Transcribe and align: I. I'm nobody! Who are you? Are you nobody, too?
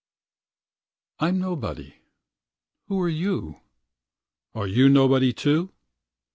I. 1.19 1.27
I'm 1.27 1.37
nobody! 1.37 1.93
Who 2.87 2.99
are 3.01 3.07
you? 3.07 3.59
Are 4.55 4.65
you 4.65 4.89
nobody, 4.89 5.31
too? 5.31 5.73